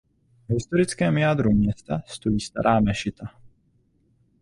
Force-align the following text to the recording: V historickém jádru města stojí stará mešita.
V 0.49 0.53
historickém 0.53 1.17
jádru 1.17 1.51
města 1.51 2.01
stojí 2.05 2.39
stará 2.39 2.79
mešita. 2.79 3.25